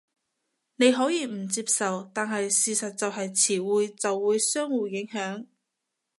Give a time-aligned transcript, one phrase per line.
[0.77, 5.45] 你可以唔接受，但係事實就係詞彙就會相互影響